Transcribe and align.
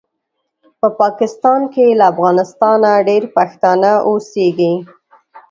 په 0.79 0.87
پاکستان 1.01 1.61
کې 1.73 1.85
له 1.99 2.05
افغانستانه 2.13 2.89
ډېر 3.09 3.23
پښتانه 3.37 3.91
اوسیږي 4.07 4.73